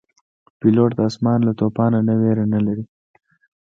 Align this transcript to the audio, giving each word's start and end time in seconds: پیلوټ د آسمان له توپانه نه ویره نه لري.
پیلوټ 0.59 0.91
د 0.97 0.99
آسمان 1.09 1.39
له 1.47 1.53
توپانه 1.59 1.99
نه 2.07 2.13
ویره 2.21 2.45
نه 2.53 2.59
لري. 2.65 2.85